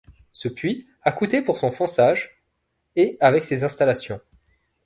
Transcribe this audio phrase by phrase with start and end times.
[0.31, 2.41] Ce puits a coûté pour son fonçage,
[2.95, 4.19] et avec ses installations.